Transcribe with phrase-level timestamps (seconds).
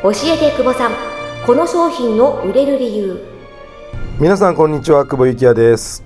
[0.00, 0.92] 教えて久保さん。
[1.44, 3.18] この商品の売れる理由。
[4.20, 6.04] 皆さんこんにちは久保幸也です、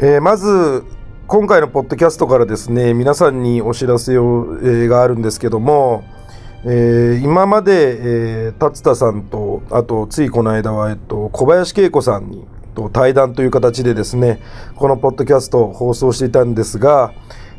[0.00, 0.84] えーまず
[1.26, 6.04] 今回のポッドキャストからですね皆さんにお知らせを、えーがあるんですけども、
[6.64, 12.44] えー今まで、えー達田さんとあとついこの間は、えっと、小林恵子さんに
[12.74, 14.42] と対談という形でですね
[14.76, 17.14] このポッドキャストを放送していたんですが、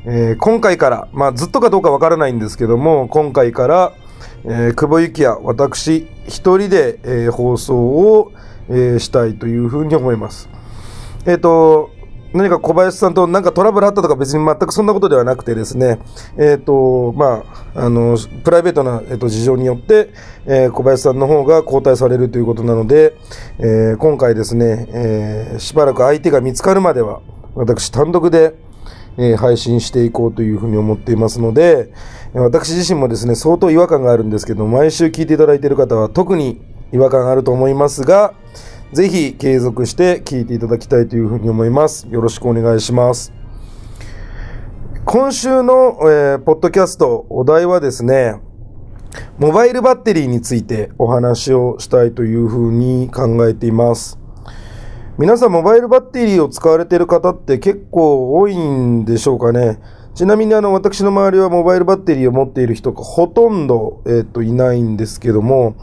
[0.05, 3.93] えー今回から、まあ、ずっとかどうかわからないんですけども今回から、
[4.45, 8.31] えー久保幸也私一人で、えー放送を、
[8.69, 10.49] えーしたいというふうに思います。
[11.25, 11.91] えっ、と
[12.33, 15.99] 何か小林さんと何かトラブルあったとか別に全くそんなことではなくてですね、
[16.37, 17.43] えっ、と、ま
[17.75, 20.11] あ、あの、プライベートな、えー、と事情によって、
[20.45, 23.17] えー小林さんの方が交代されるということなので、
[23.59, 27.21] えー今回ですね、えーしばらく相手が見つかるまでは、
[27.53, 28.55] 私単独で、
[29.17, 31.93] え配信していこうというふうに思っていますので、
[32.33, 38.33] 私自身もですね、相当違和感があるんですけど、毎週聞いていただいている方は特に違和感があると思いますが、
[38.93, 42.07] ぜひ継続して聞いていただきたいというふうに思います。
[42.09, 43.33] よろしくお願いします。
[45.05, 48.35] 今週の、えーポッドキャスト、お題はですね、
[49.37, 54.20] モバイルバッテリーについてお話をしたいというふうに考えています。
[55.21, 59.77] 皆さん、モバイルバッテリーを使われている方って結構多いんでしょうかね。
[60.15, 65.75] ちなみにあの私の周りはモバイルバッテリーを持っている人がほとんど、えー、といないんですけども、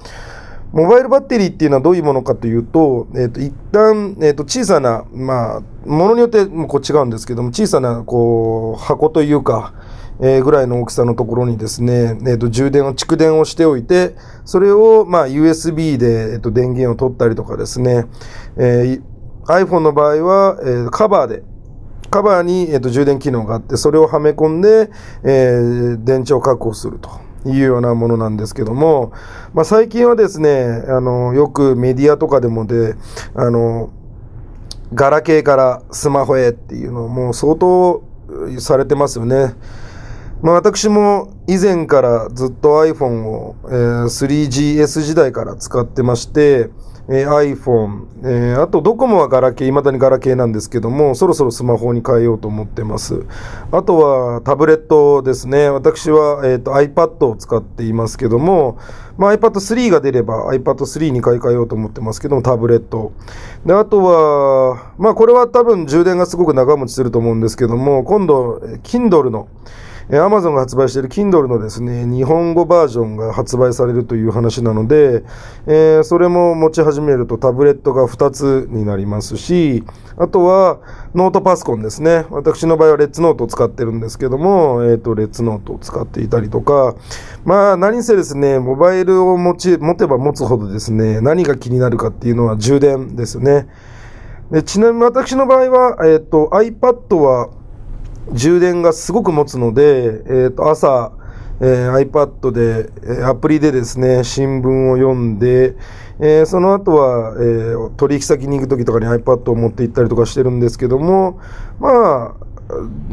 [0.73, 9.73] モバイルバッテリーっていうのはどういうものかというと、えっ、と、一旦、えっ、と、小さな、まあ、ものによってもこう違うんですけども、小さな、こう、箱というか、
[10.21, 18.07] えーぐらいの大きさのところにですね、えっ、と、充電を、蓄電をしておいて、それを、まあ、USB で、えっ、と、電源を取ったりとかですね、
[18.57, 19.18] えー
[19.49, 21.43] iPhone の場合は、えーカバーで、
[22.11, 24.91] カバーに、えっと充電機能があって、それをはめ込んで、
[25.25, 27.11] えー電池を確保すると
[27.49, 29.13] いうようなものなんですけども、
[29.55, 32.95] まあ、最近はですね、あの、よくメディアとかでもで、
[33.35, 33.91] あの、
[34.95, 38.03] ガラケーからスマホへっていうのをもう相当
[38.59, 39.55] されてますよね。
[40.41, 46.71] まあ、私も以前からずっと iPhone を、えー 3GS 時代から使ってまして、
[47.09, 53.27] えー iPhone、えーあとドコモはガラケー、未だにガラケーなんですけども、そろそろスマホに変えようと思ってます。
[53.73, 55.71] あとはタブレットですね。
[55.71, 58.79] 私は、えーと iPad を使っていますけども、
[59.17, 63.11] まあ、iPad3 が出れば iPad3 に買い替えようと思ってますけども、タブレット。
[63.67, 69.49] で、あとは、まあこれは多分充電がすごく長持ちすると思うんですけども、今度、Kindle の、
[70.11, 75.23] えー Amazon が発売している Kindle のですね、日本語バージョンが発売されるという話なので、
[75.67, 79.85] えーそれも持ち始めるとタブレットが2つになりますし、
[80.17, 80.81] あとは
[81.15, 82.27] ノートパソコンですね。
[82.31, 86.95] 私の場合はレッツノートを使ってるんですけども、えっ、と、レッツノートを使っていたりとか、
[87.45, 93.69] まあ何せですね、モバイルを持ち、持てば持つほどですね、何が気になるかっていうのは充電ですね。
[94.51, 97.51] でちなみに私の場合は、えっ、と、iPad は
[98.33, 101.13] 充電がすごく持つので、えー、と朝、
[101.61, 105.77] えー iPad で、えーアプリでですね、新聞を読んで、
[106.21, 111.41] えーその後は、えー取引先に行く時とかに iPad を持って行ったりとかしてるんですけども、
[111.81, 112.49] まあ、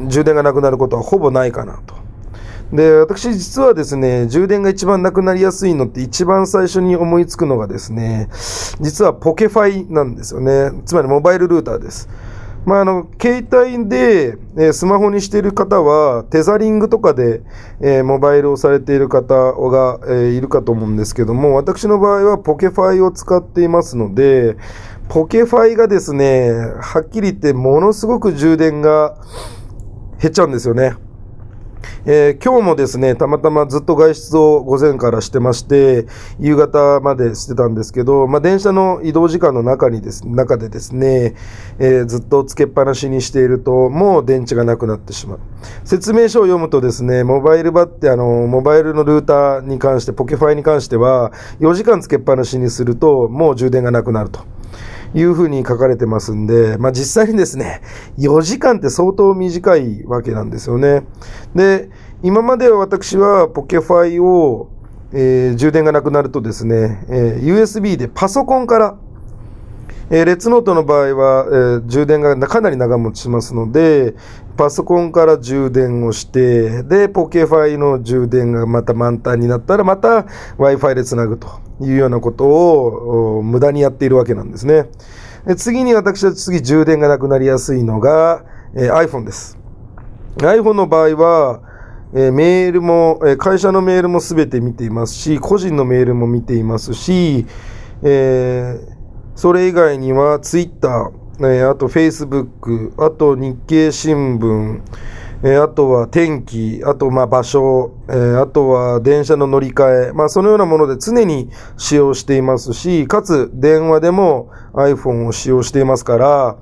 [0.08, 1.96] 充電がなくなることはほぼないかなと。
[2.74, 8.28] で、私実はですね、充電が一番なくなりやすいのって一番最初に思いつくのがですね、
[8.80, 10.72] 実はポケファイなんですよね。
[10.86, 12.10] つまりモバイルルーターです。
[12.66, 17.42] まあ、あの、携帯で、えスマホにしている方は、テザリングとかで、
[17.80, 24.58] えモバイルをされている方が、えいるかと思うんですけども、私の場合はポケファイを使っていますので、
[25.10, 29.16] ポケファイがですね、はっきり言ってものすごく充電が
[30.20, 30.96] 減っちゃうんですよね。
[32.06, 36.06] えー今日もですね、たまたまずっと外出を午前からしてまして、
[36.40, 41.36] 夕方までしてたんですけど、まあ、電車の移動時間の中にです、中でですね、
[41.80, 45.40] えーずっとつけっぱなしにしていると、もう電池がなくなってしまう。
[45.84, 54.42] 説明書を読むとですね、モバイルバッテ、あの、モバイルのルーターに関して、ポケファイに関しては、4時間つけっぱなしにすると、もう充電がなくなると。
[55.16, 57.82] いうふうに書かれてますんで、まあ実際にですね、
[58.20, 61.04] 4時間って相当短いわけなんですよね。
[61.56, 61.90] で、
[62.22, 64.70] 今までは私はポケファイを、
[65.14, 68.98] えー充電がなくなるとですね、えー USB でパソコンから、
[70.10, 74.16] えーレッツノートの場合は、えー充電がかなり長持ちしますので、
[74.56, 80.26] パソコンから充電をして、で、ポケファイの充電がまた満タンになったら、また
[80.58, 81.48] Wi-Fi でつなぐと
[81.82, 84.90] いうようなことを無駄にやっているわけなんですね。
[85.46, 88.44] で次に私は次充電がなくなりやすいのが、
[88.76, 89.58] えー iPhone です。
[90.38, 91.62] iPhone の場合は、
[92.14, 97.46] えーメールも、えー会社のメールもすべて見ていますし、個人のメールも見ていますし、
[98.04, 98.95] えー
[99.46, 101.12] それ以外にはツイッター、
[101.42, 104.82] えーあとフェイスブック、あと日経新聞、
[105.44, 116.58] えーあとは天気、あとまあ場所、えーあとは電車の乗り換え、まあそのようなもので常に使用していますし、かつ電話でも iPhone を使用していますから、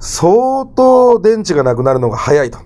[0.00, 2.58] 相当電池がなくなるのが早いと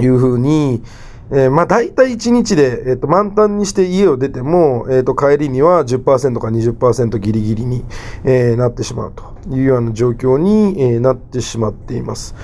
[0.00, 0.82] いうふうに、
[1.30, 7.84] えーまあ大体1日で、えーと満タンにして家を出ても、えーと帰りには10%か20%ギリギリに、
[8.24, 12.34] えーなってしまうというような状況に、えーなってしまっています。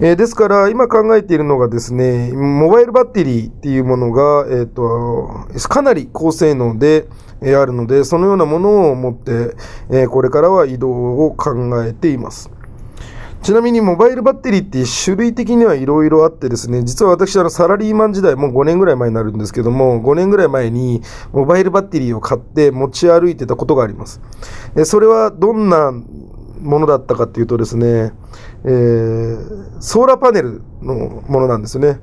[0.00, 7.06] えーですから今考えているのがですね、モバイルバッテリーっていうものが、えーとかなり高性能で、
[7.40, 9.54] えあるので、そのようなものを持って、
[9.90, 11.54] えーこれからは移動を考
[11.84, 12.50] えています。
[13.42, 21.02] ちなみにモバイルバッテリーって種類的にはいろいろあってですね、実は私あのサラリーマン時代もう5年ぐらい前になるんですけども、5年ぐらい前に
[21.32, 24.20] モバイルバッテリーを買って持ち歩いてたことがあります。
[24.76, 28.12] えそれはどんなものだったかっていうとですね、
[28.64, 32.00] えーソーラーパネルのものなんですね。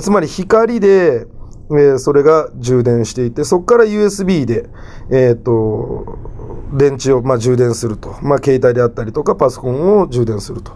[0.00, 1.26] つまり光で、
[1.70, 4.70] えーそれが充電していて、そこから USB で、
[5.10, 6.27] えっ、と、
[6.72, 8.16] 電池を、まあ、充電すると。
[8.22, 10.72] まあ、携帯であったりとか、パソコンを充電すると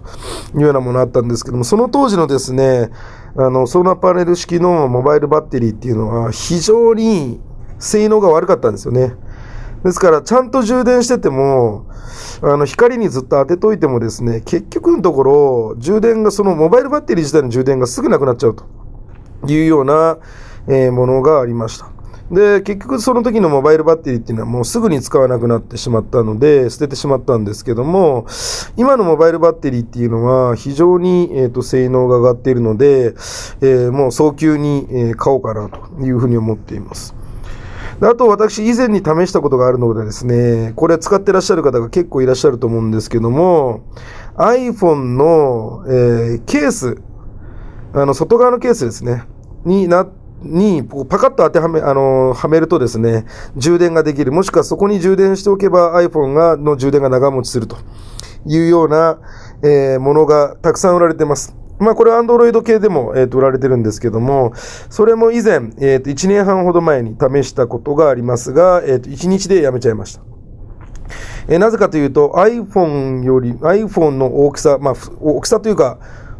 [0.54, 2.90] いうようなものあったんですけども、その当時のですね、
[3.36, 7.40] あの、ソーラーパネル式のモバイルバッテリーっていうのは非常に
[7.78, 9.14] 性能が悪かったんですよね。
[9.84, 11.86] ですから、ちゃんと充電してても、
[12.42, 18.64] あの、光にずっと当てといてもですね、結局のところ、充電が、そのモバイルバッテリー自体の充電がすぐなくなっちゃうと
[19.46, 20.18] いうような、
[20.68, 21.91] えーものがありました。
[22.32, 28.26] で、結局その時のモバイルバッテリーっていうのはもうすぐに使わなくなってしまったので、捨ててしまったんですけども、
[28.78, 33.14] 今のモバイルバッテリーっていうのは非常に、えーと性能が上がっているので、
[33.60, 37.14] えーもう早急に、え買おうかなというふうに思っています。
[38.00, 43.84] あと私以前に試したことがあるのでですね、これ使ってらっしゃる方が結構いらっしゃると思うんですけども、
[44.36, 46.96] iPhone の、えーケース、
[47.92, 49.24] あの、外側のケースですね、
[49.64, 50.12] にな、に、こ
[50.44, 53.24] うパカッと当てはめ、あの、はめるとですね、
[53.56, 54.32] 充電ができる。
[54.32, 57.76] もしくはそこに充電しておけば iPhone が、の充電が長持ちすると
[58.46, 59.18] いうような、
[59.62, 61.56] えーものがたくさん売られてます。
[61.78, 64.52] まあ、これは Android 系でも、えーと売られてるんですけども、
[64.90, 70.22] それも以前、えーと1年半ほど前に試したことがありますが、えーと1日でやめちゃいました。
[71.48, 75.98] えーなぜかというと iPhone より iPhone の大きさ、まあ、大きさというか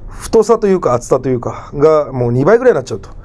[0.08, 3.21] 太さというか厚さというかがもう2倍ぐらいになっちゃうと。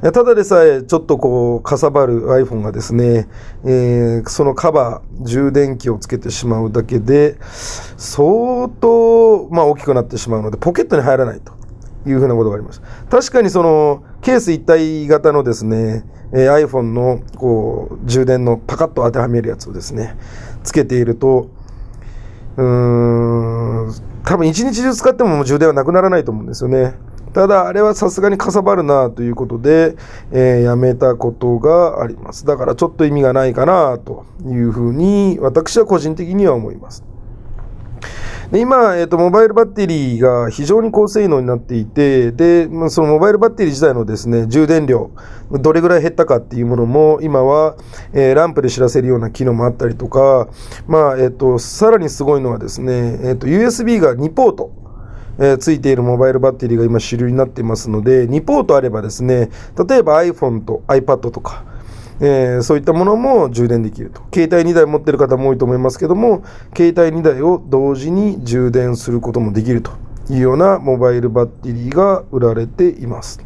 [0.00, 3.28] ただでさえちょっとこうかさばる iPhone がですね、
[3.64, 7.36] えーそのカバー充電器をつけてしまうだけで
[7.96, 11.52] 相当、まあ、大きくなってしまうのでポケットに入らないと
[12.08, 20.16] いうふうなことがありました確かにそのケース一体型のですね、えー iPhone のこう充電のパカッと当てはめるやつをですね
[20.62, 21.50] つけていると
[22.56, 26.94] うーん多分一日中使ってもも充電はなくならないと思うんですよね。
[27.32, 29.96] ただ、あれはさすがにかさばるなということで、
[30.32, 32.44] えーやめたことがあります。
[32.44, 37.04] だからちょっと意味がないかなというふうに、私は個人的には思います。
[38.50, 45.10] で今、えっ、と、モバイルバッテリーが非常に高性能になっていて、で、そのモバイルバッテリー自体のですね、充電量、
[45.50, 47.76] どれぐらい減ったかっていうものも、今は、
[48.14, 50.48] えーランプで知らせるような機能もあったりとか、
[50.86, 54.72] まあ、えっ、と、さらにすごいのはですね、えっ、と、USB が2ポート、
[55.38, 59.50] えーついているモバイルバッテリーが今主流になっていますので、2ポートあればですね、
[59.88, 61.64] 例えば iPhone と iPad とか、
[62.20, 64.22] えーそういったものも充電できると。
[64.34, 66.42] 携帯2台持ってる方も多いと思いますけども、
[66.76, 69.92] 携帯2台を同時に充電することもできると
[70.30, 73.40] いうようなモバイルバッテリーが売られています。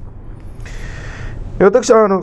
[1.59, 2.23] 私はあの、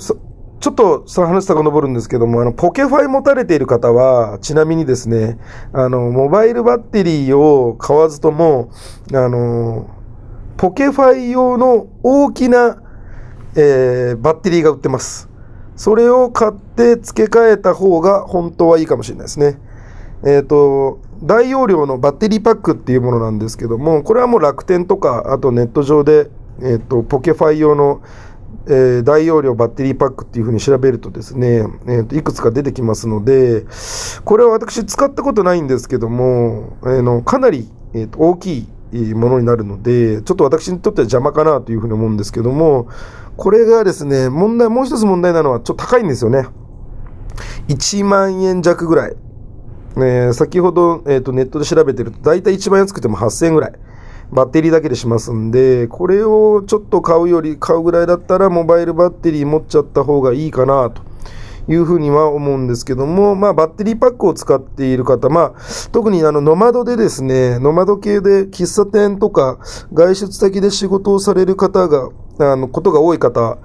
[0.59, 5.39] ちょっとその話遡るんですけども、あの、ポケファイ持たれている方は、ちなみにですね、
[5.71, 8.69] あの、モバイルバッテリーを買わずとも、
[9.13, 9.89] あの、
[10.57, 12.81] ポケファイ用の大きな、
[13.55, 15.29] えーバッテリーが売ってます。
[15.77, 19.57] それを買って付け替えた方が本当はいいかもしれないですね。
[20.25, 26.29] えっ、と、大容量のバッテリーパックっていうものなんですけども、これはもう楽天とか、あとネット上で、
[26.61, 28.01] えっ、と、ポケファイ用の、
[28.69, 33.65] えー大容量バッテリーパックっていうふうに調べるとですね、えーといくつか出てきますので、
[34.23, 42.87] これは私使ったことないんですけども、えーのかなり、えーと大きいものになるので、ちょっと私にとっては邪魔かなというふうに思うんですけども、
[43.37, 46.47] これがですね、問題、もう一つ問題なのはちょっと高いんですよね。
[47.69, 49.15] 1万円弱ぐらい。
[49.95, 53.73] えー先ほど、えーとネットで調べてると、大体一番安くても8000円ぐらい。
[54.31, 61.09] バッテリーだけでしますんで、これをちょっと買うより、買うぐらいだったら、モバイルバッテリー持っちゃった方がいいかなと。
[61.71, 69.59] いうふうには思うんですけども、まあ、バッテリーパックを使っている方、まあ、特にあの、ノマドでですね、ノマド系で喫茶店とか
[69.93, 72.09] 外出先で仕事をされる方が、
[72.39, 73.59] あの、ことが多い方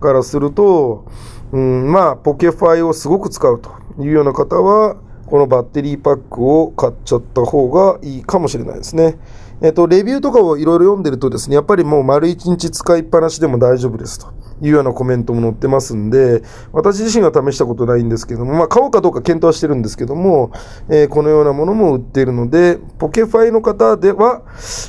[0.00, 1.06] からすると、
[1.50, 3.70] うん、まあ、ポケファイをすごく使うと
[4.00, 4.96] いうような方は、
[5.26, 9.18] このバッテリーパックを買っちゃった方がいいかもしれないですね。
[9.60, 20.52] えっと、レビューとかをいろいろ読んでるとですね、やっぱりもう丸一日使いっぱなしでも大丈夫ですというようなコメントも載ってますんで、私自身は試したことないんですけども、まあ買おうかどうか検討はしてるんですけども、
[20.88, 24.42] えー、このようなものも売っているので、ポケファイの方では、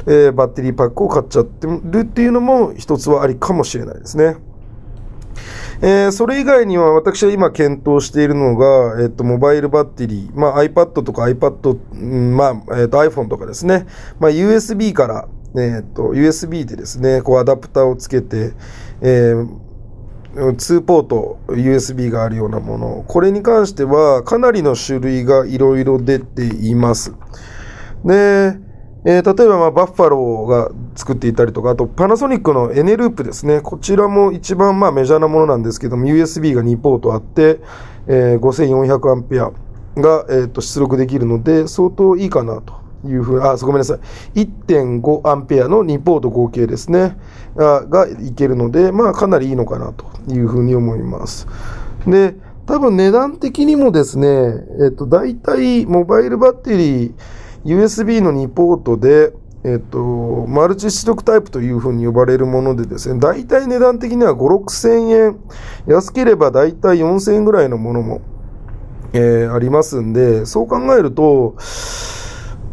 [0.05, 4.37] えー、バッテリーパックを買っちゃってるっていうのも一つはありかもしれないですね。
[5.81, 13.87] えー、それ以外には私は今検討しているのが、えっと、モバイルバッテリー、まあ、iPad とか iPad、うんまあ、えっと、iPhone とかですね、
[14.19, 18.51] まあ、USB から、えっと、USB でですね、こうアダプターをつけて、
[19.01, 19.47] えー、
[20.33, 27.13] 2ポート USB があるようなもの、これに関してはかなりの種類がいろいろ出ています。
[28.03, 28.59] で、
[29.05, 33.61] えー、例えば、まあ、バッファローが作っていたりとか、あとパナソニックのエネループですね。
[33.61, 37.61] こちらも一番まあメジャーなものなんですけども、USB が2ポートあって、
[38.07, 39.51] えー、5400アンペア
[40.01, 42.73] が、えー、と出力できるので、相当いいかなと
[43.07, 43.99] いうふうあ、ごめんなさ
[44.35, 44.41] い。
[44.41, 47.17] 1.5アンペアの2ポート合計ですね。
[47.55, 51.47] ががいけるので、まあかなりいいのかなというふうに思います。
[52.05, 57.13] で、多分値段的にもですね、えっ、ー、と、大体モバイルバッテリー、
[57.65, 65.37] USB の2ポートで、えっと、マルチ出力タイプというふうに呼ばれるものでですね、大体値段的には5、6千円、
[65.85, 68.21] 安ければ大体4千円ぐらいのものも、
[69.11, 71.55] えー、ありますんで、そう考えると、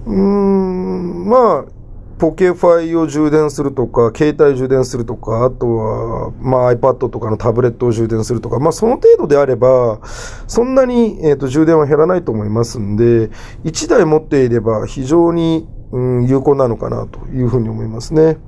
[0.07, 1.76] うーん、まあ、
[2.19, 10.01] ポケファイを充電するとか、携帯充電するとか、あとは、まあ iPad とかのタブレットを充電するとか、まあその程度であれば、
[10.47, 13.29] そんなに、えーと、充電は減らないと思いますんで、
[13.65, 18.39] 1台持っていれば非常に、うん、有効なのかなというふうに思いますね。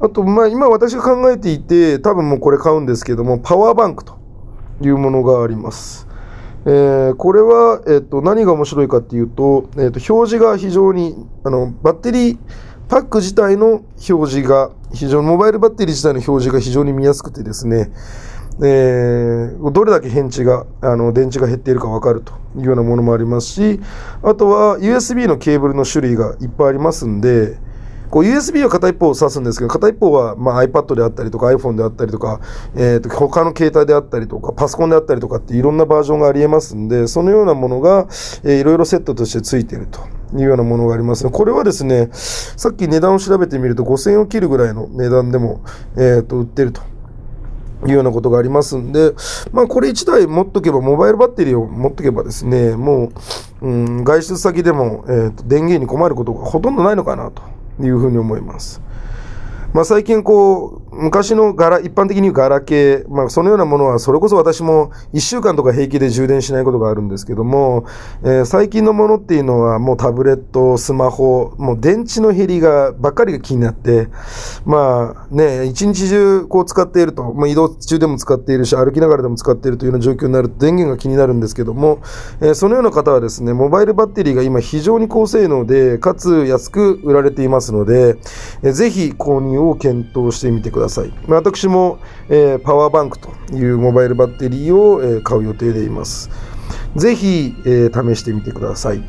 [0.00, 4.18] あと、まあ今私が考えていて、多分もうこれ買うんですけども、パワーバンクと
[4.82, 6.08] いうものがあります。
[6.64, 12.38] えー、これは、えっ、と、何が面白いかっていうと、えっ、と、表示が非常に、あの、バッテリー、
[12.92, 17.90] パック自体の表示が非常に、モバイルバッテリー自体の表示が非常に見やすくてですね、
[18.62, 23.80] えー、どれだけ変置が、あの、電池が減っているかわかるというようなものもありますし、
[24.22, 27.56] あとは USB のケーブルの種類がいっぱいありますんで、
[28.10, 32.40] こう USB は片一方を指すんですけど、片一方はま iPad であったりとか iPhone であったりとか、
[32.76, 38.06] えー、と他の携帯であったりとか、パソコンであったりとかっていろんなバージョンがありえますんで、そのようなものが、
[38.44, 40.21] えー、いろいろセットとしてついていると。
[40.34, 45.62] いうようなものがありますこれはですね、さっき値段を調べてみると5000円を切るぐらいの値段でも、
[45.96, 46.82] えー、と売ってると。
[47.84, 49.12] いうようなことがありますんで、
[49.50, 53.10] まあこれ1台持っとけば、モバイルバッテリーを持っとけばですね、も
[53.60, 57.42] う、うん、外出先でも、えーと電源に困ることがほとんどないのかなと
[57.84, 58.80] いうふうに思います。
[59.72, 67.86] まあ、最近こう、昔のガラ、一般的に言うガラケー、まあ、そのようなものは、それこそ私も1週間とか平気で充電しないことがあるんですけども、
[68.22, 74.08] えー、最近のものっていうのは、もうタブレット、スマホ、もう電池の減りが、ばっかりが気になって、
[74.66, 82.00] まあね、一日中こう使っていると、まあ、移動中でも使っているし、歩きながらでも使っているというような状況になると電源が気になるんですけども、
[82.42, 88.18] えー、そのような方はですね、モバイルバッテリーが今非常に高性能で、かつ安く売られていますので、
[88.62, 90.81] えー、ぜひ購入を検討してみてください。
[90.82, 91.98] ださい私も、
[92.28, 96.30] えー、パワーバンクというモバイルバッテリーを、えー、買う予定でいます。
[96.96, 99.02] ぜひ、えー、試してみてください。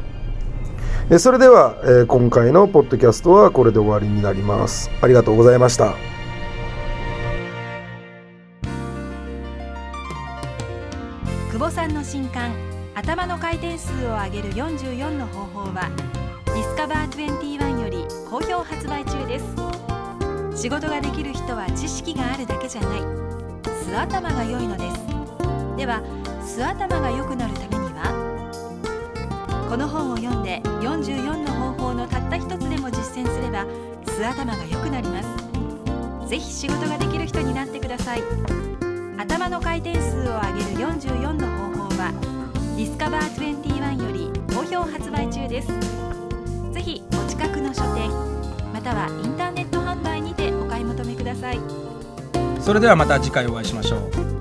[1.09, 4.89] えそれでは、え今回のポッドキャストはこれで終わりになります。
[5.01, 5.95] ありがとうございました。
[11.51, 12.53] 久保さんの新刊
[12.95, 15.89] 頭の回転数を上げる44の方法は
[16.45, 19.82] ディスカバー21より好評発売中です。
[20.55, 23.01] 仕事ができる人は知識があるだけじゃない。
[23.85, 24.97] 素頭が良いのです。
[25.77, 26.01] では
[26.45, 28.13] 素頭が良くなるためには？
[29.69, 33.65] この本を読んで44の方法のたった一つでも実践すれば
[34.05, 36.29] 素頭が良くなります。
[36.29, 38.23] ぜひ仕事ができる人になってください。
[39.17, 42.13] 頭の回転数を上げる44の方法は
[42.77, 45.67] ディスカバー21より好評発売中です。
[46.71, 48.09] ぜひお近くの書店
[48.71, 50.12] またはインターネット販売
[51.33, 51.59] ださい。
[52.61, 54.32] それではまた次回お会いしましょう。